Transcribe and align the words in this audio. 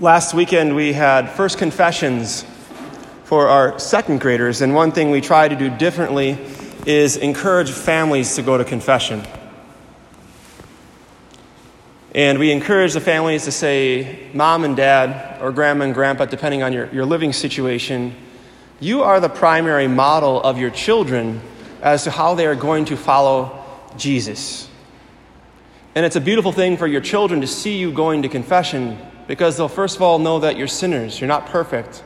Last 0.00 0.32
weekend 0.32 0.74
we 0.74 0.94
had 0.94 1.28
first 1.28 1.58
confessions 1.58 2.46
for 3.24 3.48
our 3.48 3.78
second 3.78 4.22
graders, 4.22 4.62
and 4.62 4.74
one 4.74 4.92
thing 4.92 5.10
we 5.10 5.20
try 5.20 5.46
to 5.46 5.54
do 5.54 5.68
differently 5.68 6.38
is 6.86 7.18
encourage 7.18 7.70
families 7.70 8.34
to 8.36 8.42
go 8.42 8.56
to 8.56 8.64
confession. 8.64 9.22
And 12.14 12.38
we 12.38 12.50
encourage 12.50 12.94
the 12.94 13.00
families 13.02 13.44
to 13.44 13.52
say, 13.52 14.30
Mom 14.32 14.64
and 14.64 14.74
Dad, 14.74 15.38
or 15.42 15.52
Grandma 15.52 15.84
and 15.84 15.92
Grandpa, 15.92 16.24
depending 16.24 16.62
on 16.62 16.72
your, 16.72 16.86
your 16.94 17.04
living 17.04 17.34
situation, 17.34 18.16
you 18.80 19.02
are 19.02 19.20
the 19.20 19.28
primary 19.28 19.86
model 19.86 20.40
of 20.40 20.56
your 20.56 20.70
children 20.70 21.42
as 21.82 22.04
to 22.04 22.10
how 22.10 22.34
they 22.34 22.46
are 22.46 22.54
going 22.54 22.86
to 22.86 22.96
follow 22.96 23.62
Jesus. 23.98 24.66
And 25.94 26.06
it's 26.06 26.16
a 26.16 26.22
beautiful 26.22 26.52
thing 26.52 26.78
for 26.78 26.86
your 26.86 27.02
children 27.02 27.42
to 27.42 27.46
see 27.46 27.76
you 27.76 27.92
going 27.92 28.22
to 28.22 28.30
confession 28.30 28.96
because 29.30 29.56
they'll 29.56 29.68
first 29.68 29.94
of 29.94 30.02
all 30.02 30.18
know 30.18 30.40
that 30.40 30.56
you're 30.56 30.66
sinners, 30.66 31.20
you're 31.20 31.28
not 31.28 31.46
perfect. 31.46 32.02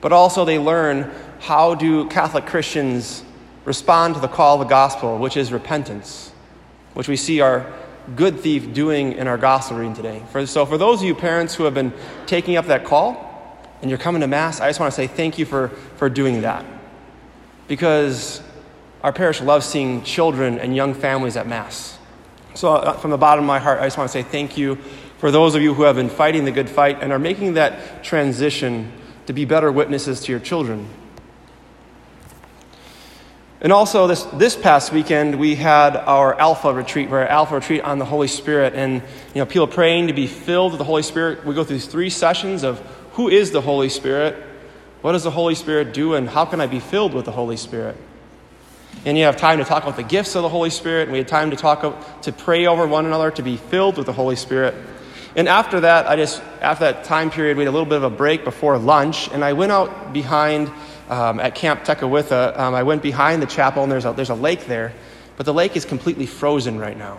But 0.00 0.12
also 0.12 0.44
they 0.44 0.56
learn 0.56 1.10
how 1.40 1.74
do 1.74 2.08
Catholic 2.08 2.46
Christians 2.46 3.24
respond 3.64 4.14
to 4.14 4.20
the 4.20 4.28
call 4.28 4.62
of 4.62 4.68
the 4.68 4.70
gospel, 4.70 5.18
which 5.18 5.36
is 5.36 5.52
repentance, 5.52 6.30
which 6.94 7.08
we 7.08 7.16
see 7.16 7.40
our 7.40 7.66
good 8.14 8.38
thief 8.38 8.72
doing 8.72 9.14
in 9.14 9.26
our 9.26 9.36
gospel 9.36 9.78
reading 9.78 9.94
today. 9.94 10.22
For, 10.30 10.46
so 10.46 10.64
for 10.64 10.78
those 10.78 11.00
of 11.00 11.08
you 11.08 11.14
parents 11.16 11.56
who 11.56 11.64
have 11.64 11.74
been 11.74 11.92
taking 12.26 12.56
up 12.56 12.66
that 12.66 12.84
call 12.84 13.58
and 13.82 13.90
you're 13.90 13.98
coming 13.98 14.20
to 14.20 14.28
Mass, 14.28 14.60
I 14.60 14.68
just 14.68 14.78
want 14.78 14.92
to 14.92 14.96
say 14.96 15.08
thank 15.08 15.40
you 15.40 15.46
for, 15.46 15.70
for 15.96 16.08
doing 16.08 16.42
that. 16.42 16.64
Because 17.66 18.42
our 19.02 19.12
parish 19.12 19.40
loves 19.40 19.66
seeing 19.66 20.04
children 20.04 20.60
and 20.60 20.76
young 20.76 20.94
families 20.94 21.36
at 21.36 21.48
Mass. 21.48 21.98
So, 22.54 22.74
uh, 22.74 22.92
from 22.92 23.10
the 23.10 23.18
bottom 23.18 23.44
of 23.44 23.48
my 23.48 23.58
heart, 23.58 23.80
I 23.80 23.86
just 23.86 23.98
want 23.98 24.08
to 24.08 24.12
say 24.12 24.22
thank 24.22 24.56
you 24.56 24.78
for 25.20 25.30
those 25.30 25.54
of 25.54 25.62
you 25.62 25.74
who 25.74 25.82
have 25.82 25.96
been 25.96 26.08
fighting 26.08 26.46
the 26.46 26.50
good 26.50 26.68
fight 26.68 26.98
and 27.02 27.12
are 27.12 27.18
making 27.18 27.54
that 27.54 28.02
transition 28.02 28.90
to 29.26 29.32
be 29.32 29.44
better 29.44 29.70
witnesses 29.70 30.22
to 30.22 30.32
your 30.32 30.40
children. 30.40 30.88
And 33.60 33.70
also, 33.70 34.06
this, 34.06 34.22
this 34.24 34.56
past 34.56 34.90
weekend, 34.90 35.38
we 35.38 35.54
had 35.54 35.94
our 35.94 36.34
Alpha 36.40 36.72
retreat, 36.72 37.10
our 37.10 37.26
Alpha 37.26 37.56
retreat 37.56 37.82
on 37.82 37.98
the 37.98 38.06
Holy 38.06 38.28
Spirit, 38.28 38.72
and 38.74 39.02
you 39.34 39.40
know, 39.42 39.44
people 39.44 39.66
praying 39.66 40.06
to 40.06 40.14
be 40.14 40.26
filled 40.26 40.72
with 40.72 40.78
the 40.78 40.84
Holy 40.84 41.02
Spirit. 41.02 41.44
We 41.44 41.54
go 41.54 41.64
through 41.64 41.76
these 41.76 41.86
three 41.86 42.08
sessions 42.08 42.64
of 42.64 42.78
who 43.12 43.28
is 43.28 43.50
the 43.50 43.60
Holy 43.60 43.90
Spirit, 43.90 44.42
what 45.02 45.12
does 45.12 45.24
the 45.24 45.30
Holy 45.30 45.54
Spirit 45.54 45.92
do, 45.92 46.14
and 46.14 46.30
how 46.30 46.46
can 46.46 46.62
I 46.62 46.66
be 46.66 46.80
filled 46.80 47.12
with 47.12 47.26
the 47.26 47.32
Holy 47.32 47.58
Spirit? 47.58 47.98
And 49.04 49.16
you 49.16 49.24
have 49.24 49.36
time 49.36 49.58
to 49.58 49.64
talk 49.64 49.82
about 49.82 49.96
the 49.96 50.02
gifts 50.02 50.34
of 50.34 50.42
the 50.42 50.48
Holy 50.48 50.70
Spirit. 50.70 51.04
And 51.04 51.12
we 51.12 51.18
had 51.18 51.28
time 51.28 51.50
to 51.50 51.56
talk 51.56 52.22
to 52.22 52.32
pray 52.32 52.66
over 52.66 52.86
one 52.86 53.06
another, 53.06 53.30
to 53.32 53.42
be 53.42 53.56
filled 53.56 53.96
with 53.96 54.06
the 54.06 54.12
Holy 54.12 54.36
Spirit. 54.36 54.74
And 55.36 55.48
after 55.48 55.80
that, 55.80 56.06
I 56.06 56.16
just 56.16 56.42
after 56.60 56.84
that 56.84 57.04
time 57.04 57.30
period, 57.30 57.56
we 57.56 57.64
had 57.64 57.70
a 57.70 57.72
little 57.72 57.88
bit 57.88 57.96
of 57.96 58.04
a 58.04 58.10
break 58.10 58.44
before 58.44 58.78
lunch, 58.78 59.28
and 59.30 59.44
I 59.44 59.52
went 59.52 59.72
out 59.72 60.12
behind 60.12 60.70
um, 61.08 61.40
at 61.40 61.54
Camp 61.54 61.84
Tekakwitha, 61.84 62.58
Um, 62.58 62.74
I 62.74 62.82
went 62.82 63.02
behind 63.02 63.42
the 63.42 63.46
chapel, 63.46 63.82
and 63.82 63.90
there's 63.90 64.04
a, 64.04 64.12
there's 64.12 64.30
a 64.30 64.34
lake 64.34 64.66
there, 64.66 64.92
but 65.36 65.46
the 65.46 65.54
lake 65.54 65.76
is 65.76 65.84
completely 65.84 66.26
frozen 66.26 66.78
right 66.78 66.96
now. 66.96 67.18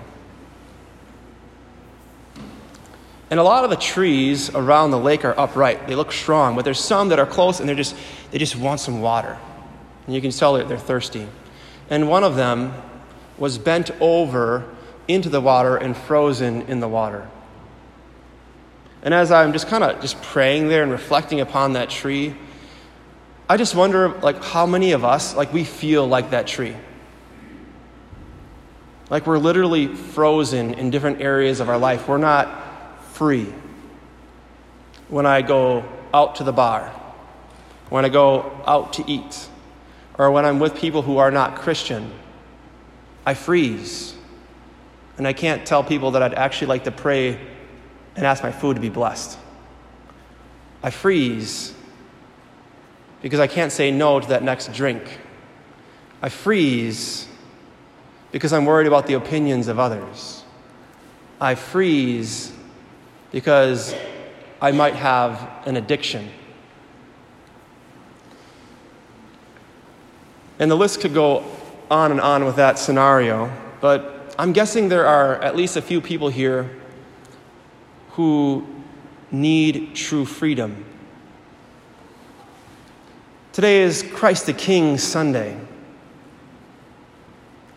And 3.29 3.39
a 3.39 3.43
lot 3.43 3.63
of 3.63 3.69
the 3.69 3.77
trees 3.77 4.49
around 4.53 4.91
the 4.91 4.99
lake 4.99 5.25
are 5.25 5.37
upright; 5.37 5.87
they 5.87 5.95
look 5.95 6.11
strong, 6.11 6.55
but 6.55 6.65
there's 6.65 6.79
some 6.79 7.09
that 7.09 7.19
are 7.19 7.25
close, 7.25 7.59
and 7.59 7.67
they're 7.67 7.75
just 7.75 7.95
they 8.31 8.37
just 8.37 8.55
want 8.55 8.79
some 8.79 9.01
water, 9.01 9.37
and 10.05 10.15
you 10.15 10.21
can 10.21 10.31
tell 10.31 10.53
that 10.53 10.67
they're 10.67 10.77
thirsty 10.77 11.27
and 11.91 12.07
one 12.07 12.23
of 12.23 12.35
them 12.35 12.73
was 13.37 13.57
bent 13.57 13.91
over 13.99 14.65
into 15.07 15.27
the 15.29 15.41
water 15.41 15.75
and 15.75 15.95
frozen 15.95 16.61
in 16.63 16.79
the 16.79 16.87
water. 16.87 17.29
And 19.03 19.13
as 19.13 19.31
I'm 19.31 19.53
just 19.53 19.67
kind 19.67 19.83
of 19.83 19.99
just 20.01 20.21
praying 20.21 20.67
there 20.67 20.83
and 20.83 20.91
reflecting 20.91 21.39
upon 21.39 21.73
that 21.73 21.89
tree, 21.89 22.35
I 23.49 23.57
just 23.57 23.75
wonder 23.75 24.09
like 24.19 24.43
how 24.43 24.65
many 24.65 24.91
of 24.91 25.03
us 25.03 25.35
like 25.35 25.51
we 25.51 25.63
feel 25.63 26.07
like 26.07 26.31
that 26.31 26.47
tree. 26.47 26.75
Like 29.09 29.27
we're 29.27 29.39
literally 29.39 29.87
frozen 29.87 30.75
in 30.75 30.89
different 30.89 31.19
areas 31.21 31.59
of 31.59 31.67
our 31.67 31.77
life. 31.77 32.07
We're 32.07 32.17
not 32.17 33.03
free. 33.13 33.51
When 35.09 35.25
I 35.25 35.41
go 35.41 35.83
out 36.13 36.35
to 36.35 36.45
the 36.45 36.53
bar, 36.53 36.87
when 37.89 38.05
I 38.05 38.09
go 38.09 38.63
out 38.65 38.93
to 38.93 39.03
eat, 39.11 39.49
or 40.17 40.31
when 40.31 40.45
I'm 40.45 40.59
with 40.59 40.75
people 40.75 41.01
who 41.01 41.17
are 41.17 41.31
not 41.31 41.57
Christian, 41.57 42.11
I 43.25 43.33
freeze. 43.33 44.15
And 45.17 45.27
I 45.27 45.33
can't 45.33 45.65
tell 45.65 45.83
people 45.83 46.11
that 46.11 46.23
I'd 46.23 46.33
actually 46.33 46.67
like 46.67 46.85
to 46.85 46.91
pray 46.91 47.37
and 48.15 48.25
ask 48.25 48.43
my 48.43 48.51
food 48.51 48.75
to 48.75 48.81
be 48.81 48.89
blessed. 48.89 49.37
I 50.83 50.89
freeze 50.89 51.73
because 53.21 53.39
I 53.39 53.47
can't 53.47 53.71
say 53.71 53.91
no 53.91 54.19
to 54.19 54.27
that 54.29 54.43
next 54.43 54.73
drink. 54.73 55.19
I 56.21 56.29
freeze 56.29 57.27
because 58.31 58.53
I'm 58.53 58.65
worried 58.65 58.87
about 58.87 59.07
the 59.07 59.13
opinions 59.13 59.67
of 59.67 59.79
others. 59.79 60.43
I 61.39 61.55
freeze 61.55 62.51
because 63.31 63.95
I 64.61 64.71
might 64.71 64.95
have 64.95 65.49
an 65.65 65.77
addiction. 65.77 66.29
And 70.59 70.69
the 70.69 70.75
list 70.75 71.01
could 71.01 71.13
go 71.13 71.43
on 71.89 72.11
and 72.11 72.21
on 72.21 72.45
with 72.45 72.55
that 72.57 72.77
scenario, 72.77 73.51
but 73.81 74.35
I'm 74.37 74.53
guessing 74.53 74.89
there 74.89 75.07
are 75.07 75.41
at 75.41 75.55
least 75.55 75.75
a 75.75 75.81
few 75.81 75.99
people 76.01 76.29
here 76.29 76.80
who 78.11 78.65
need 79.31 79.95
true 79.95 80.25
freedom. 80.25 80.85
Today 83.53 83.81
is 83.81 84.03
Christ 84.03 84.45
the 84.45 84.53
King 84.53 84.97
Sunday. 84.97 85.59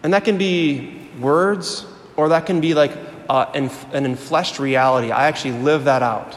And 0.03 0.13
that 0.13 0.25
can 0.25 0.39
be 0.39 1.09
words, 1.21 1.87
or 2.17 2.29
that 2.29 2.47
can 2.47 2.61
be 2.61 2.75
like 2.75 2.93
uh, 3.29 3.47
an, 3.55 3.71
an 3.93 4.05
enfleshed 4.05 4.59
reality. 4.59 5.11
I 5.11 5.27
actually 5.27 5.59
live 5.63 5.85
that 5.85 6.03
out. 6.03 6.37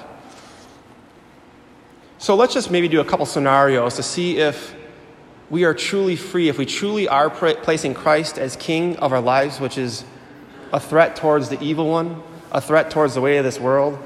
So 2.18 2.35
let's 2.35 2.53
just 2.53 2.72
maybe 2.72 2.88
do 2.88 3.00
a 3.00 3.06
couple 3.06 3.25
scenarios 3.25 3.96
to 3.96 4.03
see 4.03 4.38
if 4.38 4.75
we 5.50 5.66
are 5.66 5.74
truly 5.74 6.16
free, 6.16 6.50
if 6.50 6.58
we 6.58 6.66
truly 6.66 7.08
are 7.08 7.29
placing 7.29 7.94
Christ 7.94 8.38
as 8.38 8.56
King 8.56 8.97
of 8.97 9.14
our 9.14 9.22
lives, 9.22 9.59
which 9.59 9.78
is 9.78 10.03
a 10.74 10.79
threat 10.79 11.16
towards 11.16 11.50
the 11.50 11.62
evil 11.62 11.90
one, 11.90 12.22
a 12.52 12.62
threat 12.62 12.91
towards 12.91 13.13
the 13.13 13.22
way 13.22 13.38
of 13.38 13.44
this 13.44 13.59
world, 13.59 13.97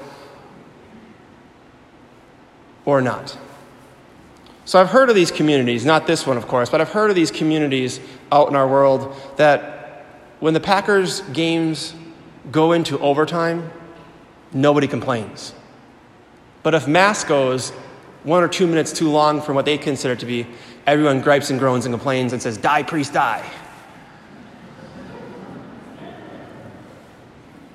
or 2.85 3.01
not. 3.01 3.37
So 4.65 4.79
I've 4.79 4.89
heard 4.89 5.09
of 5.09 5.15
these 5.15 5.31
communities, 5.31 5.85
not 5.85 6.07
this 6.07 6.25
one, 6.25 6.37
of 6.37 6.47
course, 6.47 6.69
but 6.69 6.81
I've 6.81 6.91
heard 6.91 7.09
of 7.09 7.15
these 7.15 7.31
communities 7.31 7.99
out 8.31 8.47
in 8.47 8.55
our 8.55 8.67
world 8.67 9.15
that 9.37 10.05
when 10.39 10.53
the 10.53 10.59
Packers 10.59 11.21
games 11.33 11.93
go 12.51 12.71
into 12.71 12.97
overtime, 12.99 13.71
nobody 14.53 14.87
complains. 14.87 15.53
But 16.63 16.73
if 16.73 16.87
Mass 16.87 17.23
goes 17.23 17.71
one 18.23 18.43
or 18.43 18.47
two 18.47 18.67
minutes 18.67 18.93
too 18.93 19.09
long 19.09 19.41
from 19.41 19.55
what 19.55 19.65
they 19.65 19.77
consider 19.77 20.15
to 20.15 20.25
be, 20.25 20.47
everyone 20.85 21.21
gripes 21.21 21.49
and 21.49 21.59
groans 21.59 21.85
and 21.85 21.93
complains 21.93 22.33
and 22.33 22.41
says, 22.41 22.57
Die, 22.57 22.83
priest, 22.83 23.13
die. 23.13 23.43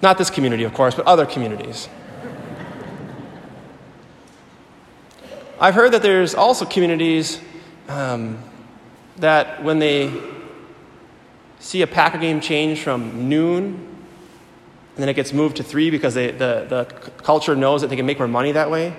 Not 0.02 0.18
this 0.18 0.30
community, 0.30 0.64
of 0.64 0.74
course, 0.74 0.94
but 0.94 1.06
other 1.06 1.26
communities. 1.26 1.88
I've 5.58 5.74
heard 5.74 5.92
that 5.92 6.02
there's 6.02 6.34
also 6.34 6.66
communities 6.66 7.40
um, 7.88 8.38
that 9.16 9.64
when 9.64 9.78
they 9.78 10.12
see 11.60 11.80
a 11.82 11.86
Packer 11.86 12.18
game 12.18 12.40
change 12.40 12.80
from 12.80 13.28
noon 13.28 13.96
and 14.96 15.02
then 15.02 15.10
it 15.10 15.14
gets 15.14 15.32
moved 15.34 15.56
to 15.58 15.62
three 15.62 15.90
because 15.90 16.14
they, 16.14 16.30
the, 16.30 16.66
the 16.68 16.84
culture 17.22 17.54
knows 17.54 17.82
that 17.82 17.88
they 17.88 17.96
can 17.96 18.06
make 18.06 18.18
more 18.18 18.26
money 18.26 18.53
that 18.53 18.71
way, 18.71 18.97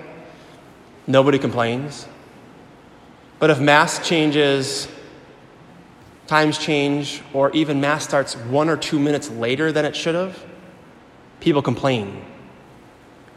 nobody 1.08 1.40
complains. 1.40 2.06
But 3.40 3.50
if 3.50 3.58
Mass 3.58 4.06
changes, 4.06 4.86
times 6.28 6.56
change, 6.56 7.20
or 7.32 7.50
even 7.50 7.80
Mass 7.80 8.04
starts 8.04 8.36
one 8.36 8.68
or 8.68 8.76
two 8.76 9.00
minutes 9.00 9.28
later 9.28 9.72
than 9.72 9.84
it 9.84 9.96
should 9.96 10.14
have, 10.14 10.40
people 11.40 11.62
complain. 11.62 12.24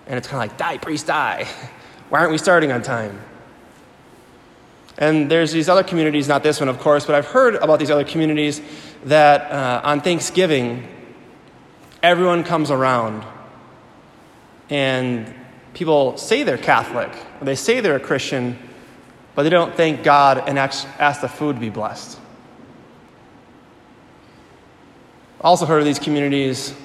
And 0.07 0.17
it's 0.17 0.27
kind 0.27 0.43
of 0.43 0.49
like, 0.49 0.57
die, 0.57 0.77
priest, 0.77 1.07
die. 1.07 1.47
Why 2.09 2.19
aren't 2.19 2.31
we 2.31 2.37
starting 2.37 2.71
on 2.71 2.81
time? 2.81 3.21
And 4.97 5.31
there's 5.31 5.51
these 5.51 5.69
other 5.69 5.83
communities, 5.83 6.27
not 6.27 6.43
this 6.43 6.59
one, 6.59 6.69
of 6.69 6.79
course, 6.79 7.05
but 7.05 7.15
I've 7.15 7.27
heard 7.27 7.55
about 7.55 7.79
these 7.79 7.89
other 7.89 8.03
communities 8.03 8.61
that 9.05 9.51
uh, 9.51 9.81
on 9.83 10.01
Thanksgiving, 10.01 10.87
everyone 12.03 12.43
comes 12.43 12.69
around 12.69 13.23
and 14.69 15.33
people 15.73 16.17
say 16.17 16.43
they're 16.43 16.57
Catholic, 16.57 17.11
or 17.39 17.45
they 17.45 17.55
say 17.55 17.79
they're 17.79 17.95
a 17.95 17.99
Christian, 17.99 18.57
but 19.35 19.43
they 19.43 19.49
don't 19.49 19.73
thank 19.75 20.03
God 20.03 20.43
and 20.47 20.59
ask 20.59 21.21
the 21.21 21.27
food 21.27 21.55
to 21.55 21.59
be 21.59 21.69
blessed. 21.69 22.19
Also, 25.41 25.65
heard 25.65 25.79
of 25.79 25.85
these 25.85 25.99
communities 25.99 26.75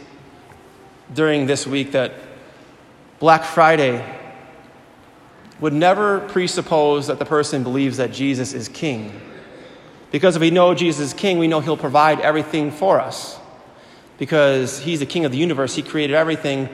during 1.13 1.47
this 1.47 1.67
week 1.67 1.93
that 1.93 2.13
Black 3.19 3.45
Friday 3.45 4.05
would 5.61 5.73
never 5.73 6.21
presuppose 6.21 7.07
that 7.07 7.19
the 7.19 7.25
person 7.25 7.63
believes 7.63 7.97
that 7.97 8.13
Jesus 8.13 8.53
is 8.53 8.69
king. 8.69 9.21
Because 10.11 10.37
if 10.37 10.43
we 10.43 10.51
know 10.51 10.75
Jesus 10.75 11.09
is 11.09 11.15
king, 11.15 11.39
we 11.39 11.49
know 11.49 11.61
he'll 11.61 11.77
provide 11.77 12.21
everything 12.21 12.71
for 12.71 13.01
us. 13.01 13.39
Because 14.19 14.81
he's 14.81 15.01
the 15.01 15.07
king 15.07 15.25
of 15.25 15.33
the 15.33 15.39
universe, 15.39 15.75
he 15.75 15.83
created 15.83 16.15
everything, 16.15 16.69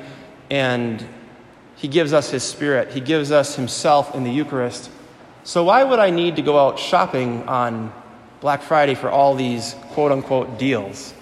and 0.51 1.05
he 1.77 1.89
gives 1.89 2.13
us 2.13 2.31
his 2.31 2.43
spirit, 2.43 2.93
he 2.93 3.01
gives 3.01 3.33
us 3.33 3.57
himself 3.57 4.15
in 4.15 4.25
the 4.25 4.31
Eucharist. 4.31 4.91
So, 5.45 5.65
why 5.65 5.83
would 5.83 5.99
I 5.99 6.11
need 6.11 6.37
to 6.37 6.43
go 6.43 6.59
out 6.59 6.79
shopping 6.79 7.43
on 7.49 7.93
Black 8.41 8.63
Friday 8.63 8.95
for 8.95 9.11
all 9.11 9.35
these 9.35 9.75
quote 9.91 10.13
unquote 10.13 10.59
deals? 10.59 11.15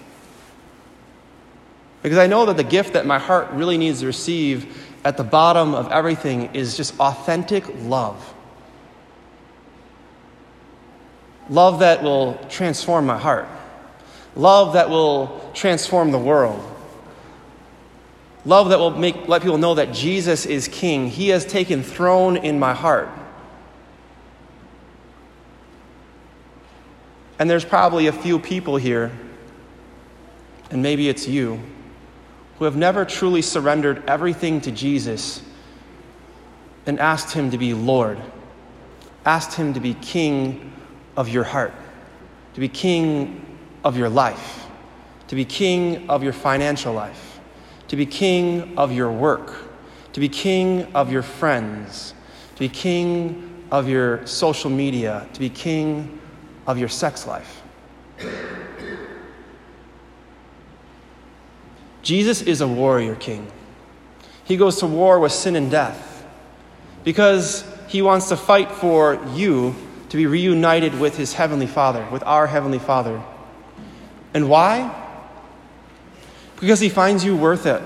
Because 2.03 2.19
I 2.19 2.27
know 2.27 2.47
that 2.47 2.57
the 2.57 2.65
gift 2.65 2.95
that 2.95 3.07
my 3.07 3.19
heart 3.19 3.51
really 3.51 3.77
needs 3.77 4.01
to 4.01 4.07
receive 4.07 4.87
at 5.05 5.17
the 5.17 5.25
bottom 5.25 5.75
of 5.75 5.91
everything 5.91 6.55
is 6.55 6.77
just 6.77 6.99
authentic 6.99 7.65
love. 7.83 8.35
Love 11.49 11.81
that 11.81 12.03
will 12.03 12.35
transform 12.49 13.07
my 13.07 13.19
heart. 13.19 13.49
Love 14.37 14.75
that 14.75 14.89
will 14.89 15.51
transform 15.53 16.13
the 16.13 16.19
world. 16.19 16.65
Love 18.45 18.71
that 18.71 18.79
will 18.79 18.93
make, 18.93 19.29
let 19.29 19.43
people 19.43 19.59
know 19.59 19.75
that 19.75 19.93
Jesus 19.93 20.47
is 20.47 20.69
King. 20.69 21.09
He 21.09 21.29
has 21.29 21.45
taken 21.45 21.83
throne 21.83 22.37
in 22.37 22.59
my 22.59 22.73
heart. 22.73 23.11
And 27.39 27.51
there's 27.51 27.65
probably 27.65 28.07
a 28.07 28.13
few 28.13 28.39
people 28.39 28.77
here, 28.77 29.11
and 30.71 30.83
maybe 30.83 31.09
it's 31.09 31.27
you 31.27 31.61
who 32.61 32.67
have 32.67 32.77
never 32.77 33.07
truly 33.07 33.41
surrendered 33.41 34.03
everything 34.07 34.61
to 34.61 34.71
Jesus 34.71 35.41
and 36.85 37.01
asked 37.01 37.33
Him 37.33 37.51
to 37.53 37.57
be 37.57 37.73
Lord, 37.73 38.21
asked 39.25 39.55
Him 39.55 39.73
to 39.73 39.81
be 39.81 39.95
King 39.95 40.71
of 41.17 41.31
your 41.31 41.43
heart, 41.43 41.73
to 42.53 42.61
be 42.61 42.69
King 42.69 43.59
of 43.83 43.97
your 43.97 44.11
life, 44.11 44.67
to 45.29 45.37
be 45.37 45.47
King 45.47 46.11
of 46.11 46.23
your 46.23 46.35
financial 46.35 46.93
life, 46.93 47.41
to 47.89 47.97
be 47.97 48.05
King 48.05 48.77
of 48.77 48.93
your 48.93 49.11
work, 49.11 49.55
to 50.13 50.21
be 50.21 50.29
King 50.29 50.87
of 50.95 51.11
your 51.11 51.23
friends, 51.23 52.13
to 52.57 52.59
be 52.61 52.69
King 52.69 53.65
of 53.71 53.89
your 53.89 54.27
social 54.27 54.69
media, 54.69 55.27
to 55.33 55.41
be 55.41 55.49
King 55.49 56.21
of 56.67 56.77
your 56.77 56.91
sex 56.91 57.27
life. 57.27 57.63
Jesus 62.11 62.43
is 62.43 62.61
a 62.61 62.67
warrior 62.67 63.15
king. 63.15 63.47
He 64.43 64.57
goes 64.57 64.81
to 64.81 64.87
war 64.89 65.21
with 65.21 65.31
sin 65.31 65.55
and 65.55 65.71
death 65.71 66.27
because 67.05 67.65
he 67.87 68.03
wants 68.03 68.31
to 68.31 68.37
fight 68.37 68.73
for 68.73 69.25
you 69.33 69.77
to 70.09 70.17
be 70.17 70.27
reunited 70.27 70.99
with 70.99 71.17
his 71.17 71.33
heavenly 71.35 71.69
Father, 71.69 72.05
with 72.11 72.25
our 72.25 72.49
heavenly 72.49 72.81
Father. 72.81 73.23
And 74.35 74.49
why? 74.49 74.93
Because 76.59 76.81
he 76.81 76.89
finds 76.89 77.25
you 77.25 77.37
worth 77.37 77.65
it. 77.65 77.81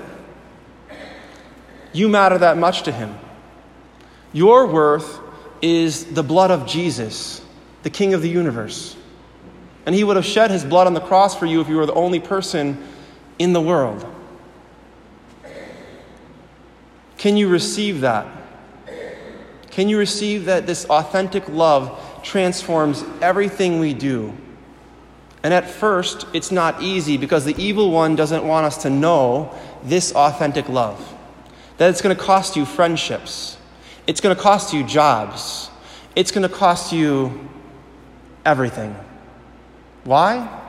You 1.93 2.09
matter 2.09 2.39
that 2.39 2.57
much 2.57 2.81
to 2.81 2.91
him. 2.91 3.15
Your 4.33 4.65
worth 4.65 5.19
is 5.61 6.15
the 6.15 6.23
blood 6.23 6.49
of 6.49 6.65
Jesus, 6.65 7.45
the 7.83 7.91
King 7.91 8.15
of 8.15 8.23
the 8.23 8.29
universe. 8.29 8.97
And 9.85 9.93
he 9.93 10.03
would 10.03 10.15
have 10.15 10.25
shed 10.25 10.49
his 10.49 10.65
blood 10.65 10.87
on 10.87 10.95
the 10.95 10.99
cross 10.99 11.37
for 11.37 11.45
you 11.45 11.61
if 11.61 11.69
you 11.69 11.75
were 11.75 11.85
the 11.85 11.93
only 11.93 12.19
person 12.19 12.83
in 13.37 13.53
the 13.53 13.61
world. 13.61 14.13
Can 17.25 17.37
you 17.37 17.47
receive 17.47 18.01
that? 18.01 18.27
Can 19.71 19.89
you 19.89 19.97
receive 19.97 20.45
that 20.45 20.67
this 20.67 20.85
authentic 20.85 21.49
love 21.49 22.21
transforms 22.21 23.03
everything 23.19 23.79
we 23.79 23.95
do? 23.95 24.37
And 25.41 25.51
at 25.51 25.67
first, 25.67 26.27
it's 26.33 26.51
not 26.51 26.83
easy 26.83 27.17
because 27.17 27.43
the 27.43 27.59
evil 27.59 27.89
one 27.89 28.15
doesn't 28.15 28.45
want 28.45 28.67
us 28.67 28.83
to 28.83 28.91
know 28.91 29.57
this 29.81 30.13
authentic 30.13 30.69
love. 30.69 31.15
That 31.79 31.89
it's 31.89 32.03
going 32.03 32.15
to 32.15 32.21
cost 32.21 32.55
you 32.55 32.63
friendships, 32.63 33.57
it's 34.05 34.21
going 34.21 34.35
to 34.35 34.39
cost 34.39 34.71
you 34.71 34.83
jobs, 34.83 35.71
it's 36.15 36.29
going 36.29 36.47
to 36.47 36.55
cost 36.55 36.93
you 36.93 37.49
everything. 38.45 38.95
Why? 40.03 40.61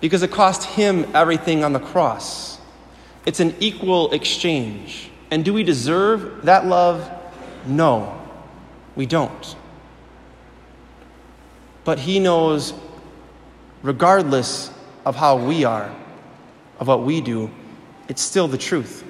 because 0.00 0.24
it 0.24 0.32
cost 0.32 0.64
him 0.64 1.06
everything 1.14 1.62
on 1.62 1.72
the 1.72 1.80
cross. 1.80 2.58
It's 3.26 3.40
an 3.40 3.54
equal 3.60 4.12
exchange. 4.12 5.10
And 5.30 5.44
do 5.44 5.52
we 5.52 5.62
deserve 5.62 6.44
that 6.44 6.66
love? 6.66 7.10
No, 7.66 8.20
we 8.96 9.06
don't. 9.06 9.56
But 11.84 11.98
he 11.98 12.18
knows, 12.18 12.72
regardless 13.82 14.70
of 15.04 15.16
how 15.16 15.36
we 15.36 15.64
are, 15.64 15.94
of 16.78 16.88
what 16.88 17.02
we 17.02 17.20
do, 17.20 17.50
it's 18.08 18.22
still 18.22 18.48
the 18.48 18.58
truth. 18.58 19.04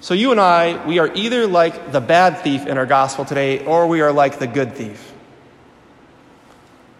So, 0.00 0.14
you 0.14 0.32
and 0.32 0.40
I, 0.40 0.84
we 0.86 0.98
are 0.98 1.12
either 1.14 1.46
like 1.46 1.92
the 1.92 2.00
bad 2.00 2.40
thief 2.40 2.66
in 2.66 2.76
our 2.76 2.86
gospel 2.86 3.24
today, 3.24 3.64
or 3.64 3.86
we 3.86 4.00
are 4.00 4.12
like 4.12 4.40
the 4.40 4.48
good 4.48 4.74
thief. 4.74 5.12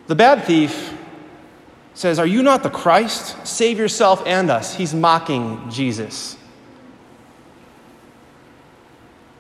The 0.07 0.15
bad 0.15 0.45
thief 0.45 0.93
says, 1.95 2.19
Are 2.19 2.27
you 2.27 2.43
not 2.43 2.63
the 2.63 2.71
Christ? 2.71 3.47
Save 3.47 3.79
yourself 3.79 4.23
and 4.27 4.51
us. 4.51 4.75
He's 4.75 4.95
mocking 4.95 5.71
Jesus. 5.71 6.37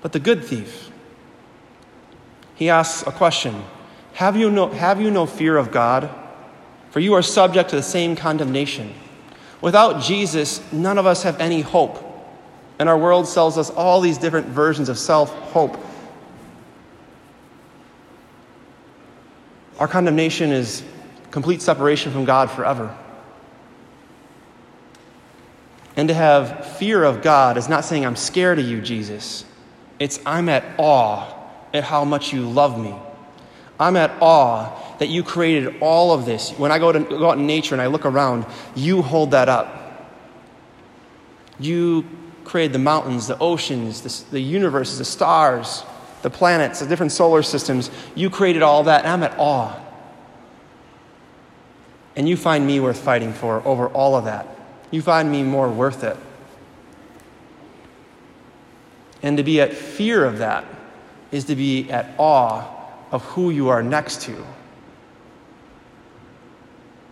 But 0.03 0.13
the 0.13 0.21
good 0.21 0.45
thief, 0.45 0.91
he 2.55 2.69
asks 2.69 3.07
a 3.07 3.13
question 3.13 3.65
have 4.15 4.37
you, 4.37 4.51
no, 4.51 4.69
have 4.69 5.01
you 5.01 5.11
no 5.11 5.27
fear 5.27 5.57
of 5.57 5.71
God? 5.73 6.11
For 6.91 7.01
you 7.01 7.15
are 7.15 7.23
subject 7.23 7.71
to 7.71 7.77
the 7.77 7.83
same 7.83 8.15
condemnation. 8.15 8.93
Without 9.63 10.03
Jesus, 10.03 10.61
none 10.73 10.99
of 10.99 11.07
us 11.07 11.23
have 11.23 11.41
any 11.41 11.63
hope. 11.63 12.09
And 12.79 12.89
our 12.89 12.99
world 12.99 13.27
sells 13.27 13.57
us 13.57 13.71
all 13.71 14.01
these 14.01 14.19
different 14.19 14.49
versions 14.49 14.89
of 14.89 14.99
self 14.99 15.31
hope. 15.53 15.83
Our 19.79 19.89
condemnation 19.89 20.51
is 20.51 20.85
complete 21.31 21.63
separation 21.63 22.13
from 22.13 22.25
God 22.25 22.51
forever. 22.51 22.97
And 25.97 26.09
to 26.09 26.15
have 26.15 26.77
fear 26.77 27.03
of 27.03 27.23
God 27.23 27.57
is 27.57 27.69
not 27.69 27.85
saying, 27.85 28.05
I'm 28.05 28.17
scared 28.17 28.59
of 28.59 28.67
you, 28.67 28.81
Jesus. 28.81 29.45
It's, 30.03 30.19
I'm 30.27 30.49
at 30.49 30.65
awe 30.79 31.33
at 31.73 31.85
how 31.85 32.05
much 32.05 32.33
you 32.33 32.51
love 32.51 32.77
me. 32.77 32.93
I'm 33.79 33.95
at 33.95 34.11
awe 34.21 34.97
that 34.99 35.09
you 35.09 35.23
created 35.23 35.77
all 35.81 36.13
of 36.13 36.27
this. 36.27 36.51
When 36.59 36.73
I 36.73 36.81
go, 36.81 36.91
to, 36.91 36.99
go 36.99 37.31
out 37.31 37.39
in 37.39 37.47
nature 37.47 37.77
and 37.77 37.81
I 37.81 37.87
look 37.87 38.05
around, 38.05 38.45
you 38.75 39.01
hold 39.01 39.31
that 39.31 39.49
up. 39.49 40.11
You 41.61 42.05
created 42.45 42.73
the 42.73 42.81
mountains, 42.81 43.29
the 43.29 43.39
oceans, 43.39 44.01
the, 44.01 44.33
the 44.33 44.41
universes, 44.41 44.99
the 44.99 45.05
stars, 45.05 45.85
the 46.23 46.31
planets, 46.31 46.81
the 46.81 46.87
different 46.89 47.13
solar 47.13 47.45
systems. 47.45 47.89
You 48.17 48.29
created 48.29 48.63
all 48.63 48.83
that, 48.83 49.05
and 49.05 49.09
I'm 49.13 49.23
at 49.23 49.39
awe. 49.39 49.79
And 52.17 52.29
you 52.29 52.37
find 52.37 52.67
me 52.67 52.81
worth 52.81 52.99
fighting 52.99 53.33
for 53.33 53.65
over 53.65 53.87
all 53.87 54.17
of 54.17 54.25
that. 54.25 54.49
You 54.91 55.01
find 55.01 55.31
me 55.31 55.45
more 55.45 55.71
worth 55.71 56.03
it. 56.03 56.17
And 59.23 59.37
to 59.37 59.43
be 59.43 59.61
at 59.61 59.73
fear 59.73 60.25
of 60.25 60.39
that 60.39 60.65
is 61.31 61.45
to 61.45 61.57
be 61.57 61.91
at 61.91 62.15
awe 62.19 62.65
of 63.11 63.23
who 63.25 63.51
you 63.51 63.69
are 63.69 63.83
next 63.83 64.23
to. 64.23 64.45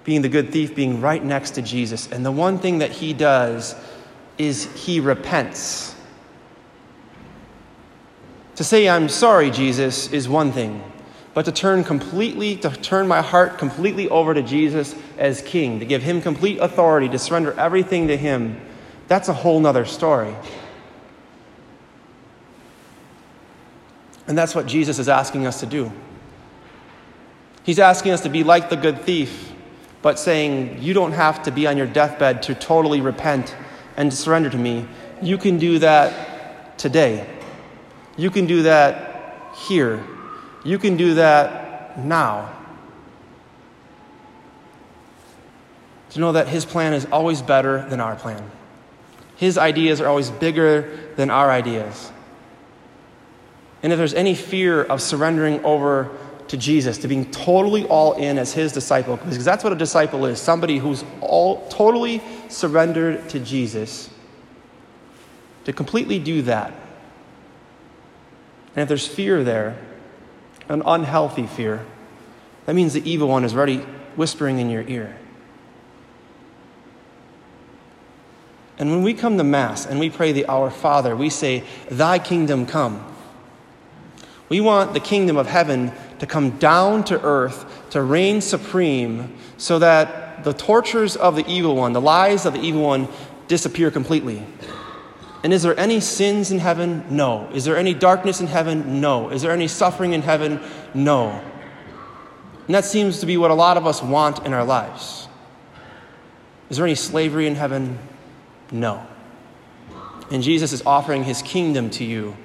Being 0.05 0.23
the 0.23 0.29
good 0.29 0.51
thief, 0.51 0.75
being 0.75 1.01
right 1.01 1.23
next 1.23 1.53
to 1.53 1.63
Jesus. 1.63 2.11
And 2.11 2.25
the 2.25 2.33
one 2.33 2.59
thing 2.59 2.79
that 2.79 2.91
he 2.91 3.13
does 3.13 3.75
is 4.39 4.65
he 4.75 4.99
repents. 4.99 5.95
To 8.57 8.65
say, 8.65 8.89
I'm 8.89 9.09
sorry, 9.09 9.51
Jesus, 9.51 10.13
is 10.13 10.29
one 10.29 10.53
thing 10.53 10.83
but 11.33 11.45
to 11.45 11.53
turn 11.53 11.85
completely, 11.85 12.57
to 12.57 12.71
turn 12.71 13.07
my 13.07 13.23
heart 13.23 13.59
completely 13.59 14.09
over 14.09 14.35
to 14.35 14.43
Jesus 14.43 14.95
as 15.17 15.43
King, 15.43 15.79
to 15.79 15.87
give 15.87 16.03
Him 16.03 16.21
complete 16.21 16.59
authority, 16.59 17.09
to 17.09 17.19
surrender 17.19 17.53
everything 17.59 18.09
to 18.09 18.17
Him, 18.17 18.61
that's 19.07 19.29
a 19.29 19.33
whole 19.33 19.61
nother 19.61 19.85
story. 19.85 20.35
And 24.31 24.39
that's 24.39 24.55
what 24.55 24.67
Jesus 24.67 25.01
is 25.01 25.09
asking 25.09 25.45
us 25.45 25.59
to 25.59 25.67
do. 25.67 25.91
He's 27.65 27.81
asking 27.81 28.13
us 28.13 28.21
to 28.21 28.29
be 28.29 28.45
like 28.45 28.71
the 28.71 28.77
good 28.77 29.01
thief, 29.01 29.51
but 30.03 30.21
saying, 30.21 30.81
You 30.81 30.95
don't 30.95 31.11
have 31.11 31.43
to 31.43 31.51
be 31.51 31.67
on 31.67 31.77
your 31.77 31.89
deathbed 31.89 32.41
to 32.45 32.55
totally 32.55 33.01
repent 33.01 33.57
and 33.97 34.15
surrender 34.15 34.49
to 34.49 34.57
me. 34.57 34.87
You 35.21 35.37
can 35.37 35.59
do 35.59 35.81
that 35.81 36.79
today. 36.79 37.29
You 38.17 38.31
can 38.31 38.47
do 38.47 38.63
that 38.63 39.53
here. 39.57 40.01
You 40.65 40.79
can 40.79 40.97
do 40.97 41.15
that 41.15 41.99
now. 41.99 42.57
To 46.11 46.21
know 46.21 46.31
that 46.31 46.47
His 46.47 46.65
plan 46.65 46.93
is 46.93 47.05
always 47.07 47.43
better 47.43 47.85
than 47.89 47.99
our 47.99 48.15
plan. 48.15 48.49
His 49.35 49.59
ideas 49.59 50.01
are 50.01 50.07
always 50.07 50.31
bigger 50.31 51.01
than 51.17 51.31
our 51.31 51.51
ideas. 51.51 52.13
And 53.83 53.93
if 53.93 53.99
there's 53.99 54.15
any 54.15 54.35
fear 54.35 54.83
of 54.83 55.01
surrendering 55.01 55.65
over 55.65 56.11
to 56.49 56.57
Jesus, 56.57 56.99
to 56.99 57.09
being 57.09 57.31
totally 57.31 57.87
all 57.87 58.15
in 58.15 58.37
as 58.39 58.53
his 58.53 58.73
disciple, 58.73 59.17
because 59.17 59.45
that's 59.45 59.63
what 59.63 59.73
a 59.73 59.77
disciple 59.77 60.27
is 60.27 60.41
somebody 60.41 60.79
who's 60.79 61.05
all 61.21 61.67
totally 61.69 62.23
surrendered 62.49 63.29
to 63.31 63.41
Jesus, 63.41 64.11
to 65.65 65.73
completely 65.73 66.19
do 66.19 66.43
that. 66.43 66.73
And 68.75 68.83
if 68.83 68.89
there's 68.89 69.07
fear 69.07 69.45
there, 69.45 69.79
an 70.69 70.83
unhealthy 70.85 71.47
fear, 71.47 71.85
that 72.67 72.75
means 72.75 72.93
the 72.93 73.11
evil 73.11 73.29
one 73.29 73.45
is 73.45 73.55
already 73.55 73.79
whispering 74.17 74.59
in 74.59 74.71
your 74.71 74.83
ear. 74.83 75.17
And 78.79 78.91
when 78.91 79.03
we 79.03 79.13
come 79.13 79.37
to 79.37 79.45
Mass 79.45 79.85
and 79.85 80.01
we 80.01 80.09
pray 80.09 80.33
the 80.33 80.47
Our 80.47 80.71
Father, 80.71 81.15
we 81.15 81.29
say, 81.29 81.65
Thy 81.91 82.19
kingdom 82.19 82.65
come. 82.65 83.05
We 84.51 84.61
want 84.61 84.95
the 84.95 85.01
kingdom 85.01 85.37
of 85.37 85.47
heaven 85.47 85.93
to 86.19 86.27
come 86.27 86.59
down 86.59 87.05
to 87.05 87.23
earth, 87.23 87.89
to 87.91 88.03
reign 88.03 88.41
supreme, 88.41 89.35
so 89.57 89.79
that 89.79 90.45
the 90.45 90.53
tortures 90.53 91.17
of 91.17 91.37
the 91.37 91.47
evil 91.47 91.77
one, 91.77 91.93
the 91.93 92.01
lies 92.01 92.45
of 92.45 92.55
the 92.55 92.61
evil 92.61 92.83
one, 92.83 93.09
disappear 93.47 93.91
completely. 93.91 94.45
And 95.45 95.53
is 95.53 95.63
there 95.63 95.79
any 95.79 96.01
sins 96.01 96.51
in 96.51 96.59
heaven? 96.59 97.05
No. 97.11 97.49
Is 97.55 97.65
there 97.65 97.77
any 97.77 97.95
darkness 97.95 98.41
in 98.41 98.49
heaven? 98.49 99.01
No. 99.01 99.31
Is 99.31 99.41
there 99.41 99.53
any 99.53 99.69
suffering 99.69 100.15
in 100.15 100.23
heaven? 100.23 100.61
No. 100.95 101.31
And 102.67 102.75
that 102.75 102.85
seems 102.85 103.21
to 103.21 103.27
be 103.27 103.37
what 103.37 103.53
a 103.53 103.55
lot 103.55 103.77
of 103.77 103.87
us 103.87 104.03
want 104.03 104.45
in 104.45 104.53
our 104.53 104.65
lives. 104.65 105.29
Is 106.71 106.77
there 106.77 106.87
any 106.87 106.97
slavery 106.97 107.47
in 107.47 107.55
heaven? 107.55 107.99
No. 108.73 109.07
And 110.31 110.43
Jesus 110.43 110.73
is 110.73 110.83
offering 110.85 111.23
his 111.23 111.41
kingdom 111.41 111.89
to 111.91 112.05
you 112.05 112.37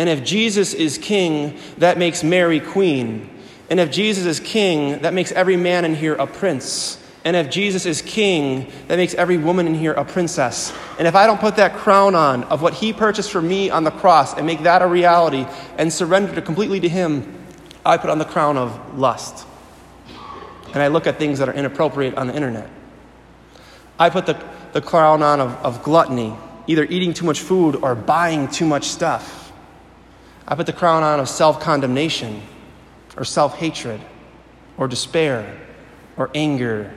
and 0.00 0.08
if 0.08 0.24
Jesus 0.24 0.72
is 0.72 0.96
king, 0.96 1.58
that 1.76 1.98
makes 1.98 2.24
Mary 2.24 2.58
queen. 2.58 3.28
And 3.68 3.78
if 3.78 3.90
Jesus 3.90 4.24
is 4.24 4.40
king, 4.40 5.02
that 5.02 5.12
makes 5.12 5.30
every 5.30 5.58
man 5.58 5.84
in 5.84 5.94
here 5.94 6.14
a 6.14 6.26
prince. 6.26 6.98
And 7.22 7.36
if 7.36 7.50
Jesus 7.50 7.84
is 7.84 8.00
king, 8.00 8.72
that 8.88 8.96
makes 8.96 9.12
every 9.12 9.36
woman 9.36 9.66
in 9.66 9.74
here 9.74 9.92
a 9.92 10.06
princess. 10.06 10.72
And 10.98 11.06
if 11.06 11.14
I 11.14 11.26
don't 11.26 11.38
put 11.38 11.56
that 11.56 11.74
crown 11.74 12.14
on 12.14 12.44
of 12.44 12.62
what 12.62 12.72
he 12.72 12.94
purchased 12.94 13.30
for 13.30 13.42
me 13.42 13.68
on 13.68 13.84
the 13.84 13.90
cross 13.90 14.32
and 14.32 14.46
make 14.46 14.62
that 14.62 14.80
a 14.80 14.86
reality 14.86 15.46
and 15.76 15.92
surrender 15.92 16.40
completely 16.40 16.80
to 16.80 16.88
him, 16.88 17.36
I 17.84 17.98
put 17.98 18.08
on 18.08 18.16
the 18.16 18.24
crown 18.24 18.56
of 18.56 18.98
lust. 18.98 19.46
And 20.72 20.82
I 20.82 20.86
look 20.86 21.06
at 21.06 21.18
things 21.18 21.40
that 21.40 21.48
are 21.50 21.54
inappropriate 21.54 22.14
on 22.14 22.26
the 22.26 22.34
internet. 22.34 22.70
I 23.98 24.08
put 24.08 24.24
the, 24.24 24.42
the 24.72 24.80
crown 24.80 25.22
on 25.22 25.42
of, 25.42 25.52
of 25.62 25.82
gluttony, 25.82 26.34
either 26.66 26.84
eating 26.84 27.12
too 27.12 27.26
much 27.26 27.40
food 27.40 27.76
or 27.76 27.94
buying 27.94 28.48
too 28.48 28.64
much 28.64 28.84
stuff. 28.84 29.49
I 30.50 30.56
put 30.56 30.66
the 30.66 30.72
crown 30.72 31.04
on 31.04 31.20
of 31.20 31.28
self 31.28 31.60
condemnation 31.60 32.42
or 33.16 33.24
self 33.24 33.56
hatred 33.56 34.00
or 34.76 34.88
despair 34.88 35.58
or 36.16 36.28
anger 36.34 36.92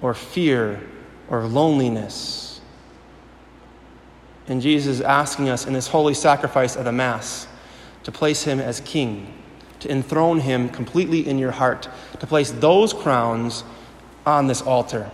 or 0.00 0.14
fear 0.14 0.80
or 1.28 1.46
loneliness. 1.46 2.62
And 4.46 4.60
Jesus 4.60 4.96
is 4.96 5.00
asking 5.00 5.50
us 5.50 5.66
in 5.66 5.72
this 5.72 5.86
holy 5.86 6.14
sacrifice 6.14 6.76
of 6.76 6.84
the 6.84 6.92
Mass 6.92 7.46
to 8.04 8.12
place 8.12 8.42
him 8.42 8.60
as 8.60 8.80
king, 8.80 9.32
to 9.80 9.90
enthrone 9.90 10.40
him 10.40 10.68
completely 10.68 11.26
in 11.26 11.38
your 11.38 11.50
heart, 11.50 11.88
to 12.20 12.26
place 12.26 12.50
those 12.50 12.92
crowns 12.92 13.64
on 14.26 14.46
this 14.46 14.60
altar. 14.60 15.10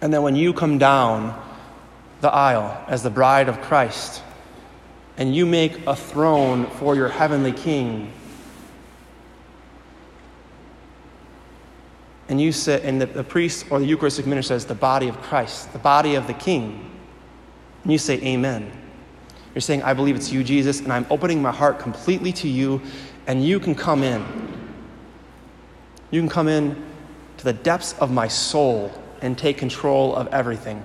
And 0.00 0.12
then 0.12 0.22
when 0.22 0.34
you 0.34 0.52
come 0.52 0.78
down 0.78 1.40
the 2.20 2.30
aisle 2.30 2.84
as 2.88 3.02
the 3.02 3.10
bride 3.10 3.48
of 3.48 3.60
Christ, 3.62 4.23
and 5.16 5.34
you 5.34 5.46
make 5.46 5.86
a 5.86 5.94
throne 5.94 6.66
for 6.66 6.96
your 6.96 7.08
heavenly 7.08 7.52
king. 7.52 8.12
And 12.28 12.40
you 12.40 12.52
sit, 12.52 12.82
and 12.84 13.00
the, 13.00 13.06
the 13.06 13.22
priest 13.22 13.66
or 13.70 13.78
the 13.78 13.86
Eucharistic 13.86 14.26
minister 14.26 14.54
says, 14.54 14.64
the 14.64 14.74
body 14.74 15.08
of 15.08 15.20
Christ, 15.22 15.72
the 15.72 15.78
body 15.78 16.14
of 16.14 16.26
the 16.26 16.34
king. 16.34 16.90
And 17.82 17.92
you 17.92 17.98
say, 17.98 18.20
Amen. 18.22 18.72
You're 19.54 19.62
saying, 19.62 19.82
I 19.84 19.94
believe 19.94 20.16
it's 20.16 20.32
you, 20.32 20.42
Jesus, 20.42 20.80
and 20.80 20.92
I'm 20.92 21.06
opening 21.10 21.40
my 21.40 21.52
heart 21.52 21.78
completely 21.78 22.32
to 22.32 22.48
you, 22.48 22.82
and 23.28 23.44
you 23.44 23.60
can 23.60 23.74
come 23.74 24.02
in. 24.02 24.24
You 26.10 26.20
can 26.20 26.28
come 26.28 26.48
in 26.48 26.82
to 27.36 27.44
the 27.44 27.52
depths 27.52 27.92
of 28.00 28.10
my 28.10 28.26
soul 28.26 28.90
and 29.22 29.38
take 29.38 29.56
control 29.56 30.16
of 30.16 30.26
everything. 30.28 30.84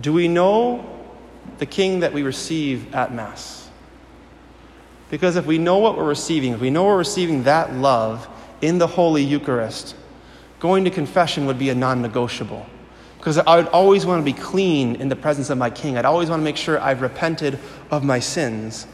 Do 0.00 0.12
we 0.12 0.28
know 0.28 0.99
the 1.58 1.66
King 1.66 2.00
that 2.00 2.12
we 2.12 2.22
receive 2.22 2.94
at 2.94 3.14
Mass. 3.14 3.68
Because 5.10 5.36
if 5.36 5.44
we 5.44 5.58
know 5.58 5.78
what 5.78 5.96
we're 5.96 6.04
receiving, 6.04 6.52
if 6.52 6.60
we 6.60 6.70
know 6.70 6.84
we're 6.84 6.98
receiving 6.98 7.42
that 7.42 7.74
love 7.74 8.28
in 8.62 8.78
the 8.78 8.86
Holy 8.86 9.24
Eucharist, 9.24 9.96
going 10.60 10.84
to 10.84 10.90
confession 10.90 11.46
would 11.46 11.58
be 11.58 11.70
a 11.70 11.74
non 11.74 12.00
negotiable. 12.00 12.64
Because 13.18 13.36
I 13.36 13.56
would 13.56 13.68
always 13.68 14.06
want 14.06 14.24
to 14.24 14.24
be 14.24 14.38
clean 14.38 14.96
in 14.96 15.08
the 15.08 15.16
presence 15.16 15.50
of 15.50 15.58
my 15.58 15.68
King. 15.68 15.98
I'd 15.98 16.06
always 16.06 16.30
want 16.30 16.40
to 16.40 16.44
make 16.44 16.56
sure 16.56 16.80
I've 16.80 17.02
repented 17.02 17.58
of 17.90 18.02
my 18.02 18.18
sins. 18.18 18.86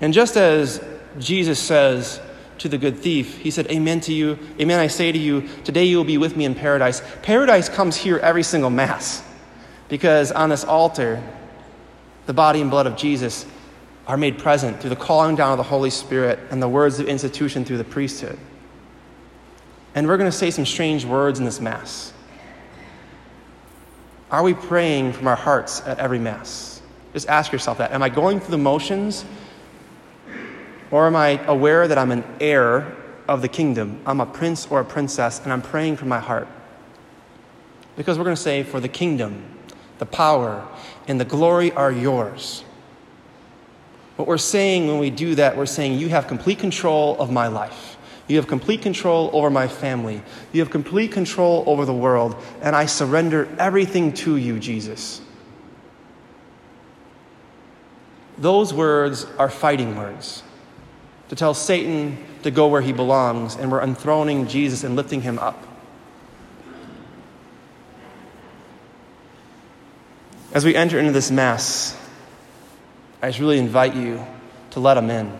And 0.00 0.12
just 0.12 0.36
as 0.36 0.82
Jesus 1.18 1.58
says 1.60 2.20
to 2.58 2.68
the 2.68 2.78
good 2.78 2.98
thief, 2.98 3.38
He 3.38 3.50
said, 3.50 3.70
Amen 3.70 4.00
to 4.02 4.12
you, 4.12 4.38
Amen, 4.58 4.80
I 4.80 4.86
say 4.86 5.12
to 5.12 5.18
you, 5.18 5.48
today 5.64 5.84
you 5.84 5.96
will 5.96 6.04
be 6.04 6.18
with 6.18 6.36
me 6.36 6.44
in 6.44 6.54
paradise. 6.54 7.02
Paradise 7.22 7.68
comes 7.68 7.96
here 7.96 8.18
every 8.18 8.42
single 8.42 8.70
Mass. 8.70 9.22
Because 9.88 10.32
on 10.32 10.50
this 10.50 10.64
altar, 10.64 11.22
the 12.26 12.34
body 12.34 12.60
and 12.60 12.70
blood 12.70 12.86
of 12.86 12.96
Jesus 12.96 13.46
are 14.06 14.16
made 14.16 14.38
present 14.38 14.80
through 14.80 14.90
the 14.90 14.96
calling 14.96 15.36
down 15.36 15.52
of 15.52 15.58
the 15.58 15.62
Holy 15.62 15.90
Spirit 15.90 16.38
and 16.50 16.62
the 16.62 16.68
words 16.68 16.98
of 16.98 17.08
institution 17.08 17.64
through 17.64 17.78
the 17.78 17.84
priesthood. 17.84 18.38
And 19.94 20.06
we're 20.06 20.16
going 20.16 20.30
to 20.30 20.36
say 20.36 20.50
some 20.50 20.66
strange 20.66 21.04
words 21.04 21.38
in 21.38 21.44
this 21.44 21.60
Mass. 21.60 22.12
Are 24.30 24.42
we 24.42 24.54
praying 24.54 25.14
from 25.14 25.26
our 25.26 25.36
hearts 25.36 25.82
at 25.86 25.98
every 25.98 26.18
Mass? 26.18 26.82
Just 27.14 27.28
ask 27.28 27.50
yourself 27.50 27.78
that. 27.78 27.92
Am 27.92 28.02
I 28.02 28.08
going 28.10 28.40
through 28.40 28.50
the 28.50 28.58
motions? 28.58 29.24
Or 30.90 31.06
am 31.06 31.16
I 31.16 31.42
aware 31.46 31.88
that 31.88 31.98
I'm 31.98 32.10
an 32.10 32.24
heir 32.40 32.94
of 33.26 33.42
the 33.42 33.48
kingdom? 33.48 34.00
I'm 34.06 34.20
a 34.20 34.26
prince 34.26 34.66
or 34.66 34.80
a 34.80 34.84
princess, 34.84 35.40
and 35.42 35.52
I'm 35.52 35.62
praying 35.62 35.96
from 35.96 36.08
my 36.08 36.18
heart. 36.18 36.48
Because 37.96 38.18
we're 38.18 38.24
going 38.24 38.36
to 38.36 38.42
say, 38.42 38.62
for 38.62 38.80
the 38.80 38.88
kingdom, 38.88 39.42
the 39.98 40.06
power, 40.06 40.66
and 41.06 41.20
the 41.20 41.24
glory 41.24 41.72
are 41.72 41.92
yours. 41.92 42.64
What 44.16 44.26
we're 44.26 44.38
saying 44.38 44.88
when 44.88 44.98
we 44.98 45.10
do 45.10 45.36
that, 45.36 45.56
we're 45.56 45.66
saying, 45.66 45.98
You 45.98 46.08
have 46.08 46.26
complete 46.26 46.58
control 46.58 47.16
of 47.20 47.30
my 47.30 47.46
life. 47.46 47.96
You 48.26 48.36
have 48.36 48.46
complete 48.46 48.82
control 48.82 49.30
over 49.32 49.48
my 49.48 49.68
family. 49.68 50.22
You 50.52 50.60
have 50.60 50.70
complete 50.70 51.12
control 51.12 51.64
over 51.66 51.84
the 51.84 51.94
world. 51.94 52.36
And 52.60 52.76
I 52.76 52.84
surrender 52.86 53.48
everything 53.58 54.12
to 54.14 54.36
you, 54.36 54.58
Jesus. 54.58 55.22
Those 58.36 58.74
words 58.74 59.26
are 59.38 59.48
fighting 59.48 59.96
words 59.96 60.42
to 61.28 61.36
tell 61.36 61.54
Satan 61.54 62.18
to 62.42 62.50
go 62.50 62.68
where 62.68 62.80
he 62.80 62.92
belongs, 62.92 63.56
and 63.56 63.70
we're 63.70 63.82
enthroning 63.82 64.46
Jesus 64.46 64.84
and 64.84 64.96
lifting 64.96 65.22
him 65.22 65.38
up. 65.38 65.62
As 70.52 70.64
we 70.64 70.74
enter 70.74 70.98
into 70.98 71.12
this 71.12 71.30
Mass, 71.30 71.96
I 73.22 73.28
just 73.28 73.38
really 73.38 73.58
invite 73.58 73.94
you 73.94 74.24
to 74.70 74.80
let 74.80 74.96
Him 74.96 75.10
in. 75.10 75.38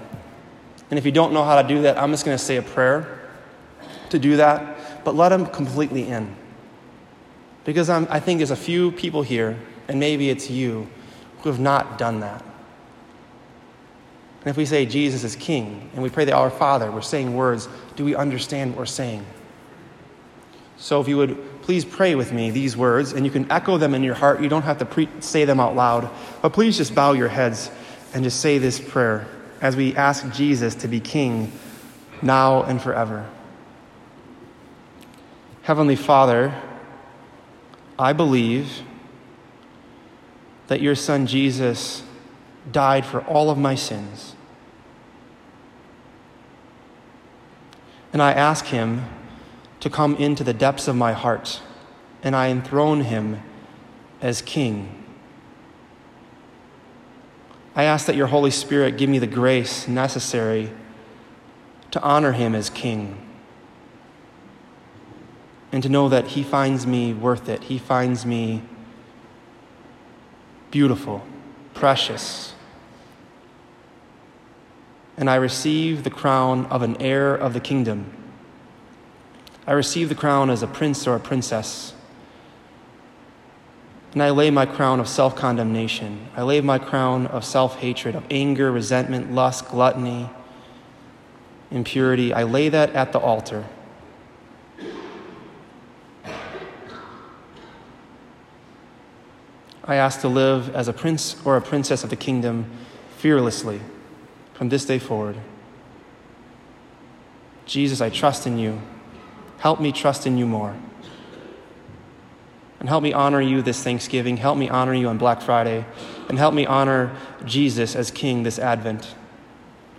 And 0.90 0.98
if 0.98 1.06
you 1.06 1.12
don't 1.12 1.32
know 1.32 1.44
how 1.44 1.60
to 1.60 1.66
do 1.66 1.82
that, 1.82 1.98
I'm 1.98 2.10
just 2.10 2.24
going 2.24 2.36
to 2.36 2.42
say 2.42 2.56
a 2.56 2.62
prayer 2.62 3.20
to 4.10 4.18
do 4.18 4.36
that, 4.36 5.04
but 5.04 5.14
let 5.14 5.32
Him 5.32 5.46
completely 5.46 6.08
in. 6.08 6.34
Because 7.64 7.88
I'm, 7.88 8.06
I 8.10 8.20
think 8.20 8.38
there's 8.38 8.50
a 8.50 8.56
few 8.56 8.92
people 8.92 9.22
here, 9.22 9.58
and 9.88 9.98
maybe 9.98 10.28
it's 10.30 10.50
you, 10.50 10.88
who 11.42 11.48
have 11.48 11.60
not 11.60 11.98
done 11.98 12.20
that. 12.20 12.42
And 14.40 14.50
if 14.50 14.56
we 14.56 14.66
say 14.66 14.86
Jesus 14.86 15.24
is 15.24 15.36
King 15.36 15.90
and 15.92 16.02
we 16.02 16.10
pray 16.10 16.24
the 16.24 16.32
Our 16.32 16.50
Father, 16.50 16.90
we're 16.90 17.02
saying 17.02 17.34
words, 17.34 17.68
do 17.96 18.04
we 18.04 18.14
understand 18.14 18.72
what 18.72 18.78
we're 18.78 18.86
saying? 18.86 19.26
So 20.76 21.00
if 21.00 21.08
you 21.08 21.16
would 21.16 21.57
please 21.68 21.84
pray 21.84 22.14
with 22.14 22.32
me 22.32 22.50
these 22.50 22.78
words, 22.78 23.12
and 23.12 23.26
you 23.26 23.30
can 23.30 23.52
echo 23.52 23.76
them 23.76 23.94
in 23.94 24.02
your 24.02 24.14
heart. 24.14 24.40
You 24.40 24.48
don't 24.48 24.62
have 24.62 24.78
to 24.78 24.86
pre- 24.86 25.10
say 25.20 25.44
them 25.44 25.60
out 25.60 25.76
loud, 25.76 26.08
but 26.40 26.54
please 26.54 26.78
just 26.78 26.94
bow 26.94 27.12
your 27.12 27.28
heads 27.28 27.70
and 28.14 28.24
just 28.24 28.40
say 28.40 28.56
this 28.56 28.80
prayer 28.80 29.28
as 29.60 29.76
we 29.76 29.94
ask 29.94 30.32
Jesus 30.32 30.74
to 30.76 30.88
be 30.88 30.98
King 30.98 31.52
now 32.22 32.62
and 32.62 32.80
forever. 32.80 33.28
Heavenly 35.60 35.94
Father, 35.94 36.58
I 37.98 38.14
believe 38.14 38.80
that 40.68 40.80
your 40.80 40.94
Son 40.94 41.26
Jesus 41.26 42.02
died 42.72 43.04
for 43.04 43.20
all 43.24 43.50
of 43.50 43.58
my 43.58 43.74
sins. 43.74 44.34
And 48.14 48.22
I 48.22 48.32
ask 48.32 48.64
him 48.64 49.04
to 49.80 49.90
come 49.90 50.16
into 50.16 50.42
the 50.44 50.54
depths 50.54 50.88
of 50.88 50.96
my 50.96 51.12
heart, 51.12 51.60
and 52.22 52.34
I 52.34 52.48
enthrone 52.48 53.02
him 53.02 53.42
as 54.20 54.42
king. 54.42 54.98
I 57.78 57.84
ask 57.84 58.06
that 58.06 58.16
your 58.16 58.26
Holy 58.26 58.50
Spirit 58.50 58.98
give 58.98 59.08
me 59.08 59.20
the 59.20 59.28
grace 59.28 59.86
necessary 59.86 60.72
to 61.92 62.02
honor 62.02 62.32
him 62.32 62.56
as 62.56 62.70
King 62.70 63.24
and 65.70 65.80
to 65.84 65.88
know 65.88 66.08
that 66.08 66.28
he 66.28 66.42
finds 66.42 66.88
me 66.88 67.14
worth 67.14 67.48
it. 67.48 67.62
He 67.62 67.78
finds 67.78 68.26
me 68.26 68.62
beautiful, 70.72 71.24
precious. 71.72 72.54
And 75.16 75.30
I 75.30 75.36
receive 75.36 76.02
the 76.02 76.10
crown 76.10 76.66
of 76.66 76.82
an 76.82 77.00
heir 77.00 77.32
of 77.34 77.52
the 77.52 77.60
kingdom. 77.60 78.12
I 79.68 79.72
receive 79.72 80.08
the 80.08 80.14
crown 80.14 80.48
as 80.48 80.62
a 80.62 80.66
prince 80.66 81.06
or 81.06 81.14
a 81.14 81.20
princess. 81.20 81.92
And 84.14 84.22
I 84.22 84.30
lay 84.30 84.50
my 84.50 84.64
crown 84.64 84.98
of 84.98 85.06
self 85.06 85.36
condemnation. 85.36 86.26
I 86.34 86.40
lay 86.40 86.62
my 86.62 86.78
crown 86.78 87.26
of 87.26 87.44
self 87.44 87.76
hatred, 87.76 88.14
of 88.14 88.24
anger, 88.30 88.72
resentment, 88.72 89.30
lust, 89.30 89.68
gluttony, 89.68 90.30
impurity. 91.70 92.32
I 92.32 92.44
lay 92.44 92.70
that 92.70 92.94
at 92.94 93.12
the 93.12 93.18
altar. 93.18 93.66
I 99.84 99.96
ask 99.96 100.22
to 100.22 100.28
live 100.28 100.74
as 100.74 100.88
a 100.88 100.94
prince 100.94 101.36
or 101.44 101.58
a 101.58 101.62
princess 101.62 102.02
of 102.02 102.08
the 102.08 102.16
kingdom 102.16 102.70
fearlessly 103.18 103.82
from 104.54 104.70
this 104.70 104.86
day 104.86 104.98
forward. 104.98 105.36
Jesus, 107.66 108.00
I 108.00 108.08
trust 108.08 108.46
in 108.46 108.58
you. 108.58 108.80
Help 109.58 109.80
me 109.80 109.92
trust 109.92 110.26
in 110.26 110.38
you 110.38 110.46
more. 110.46 110.76
And 112.80 112.88
help 112.88 113.02
me 113.02 113.12
honor 113.12 113.40
you 113.40 113.60
this 113.60 113.82
Thanksgiving. 113.82 114.36
Help 114.36 114.56
me 114.56 114.68
honor 114.68 114.94
you 114.94 115.08
on 115.08 115.18
Black 115.18 115.42
Friday. 115.42 115.84
And 116.28 116.38
help 116.38 116.54
me 116.54 116.64
honor 116.64 117.14
Jesus 117.44 117.96
as 117.96 118.10
King 118.10 118.44
this 118.44 118.58
Advent 118.58 119.14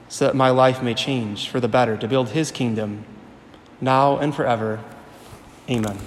so 0.07 0.25
that 0.25 0.35
my 0.35 0.49
life 0.49 0.81
may 0.81 0.93
change 0.93 1.49
for 1.49 1.59
the 1.59 1.67
better 1.67 1.95
to 1.97 2.07
build 2.07 2.29
his 2.29 2.51
kingdom 2.51 3.05
now 3.81 4.17
and 4.17 4.33
forever. 4.33 4.83
Amen. 5.69 5.97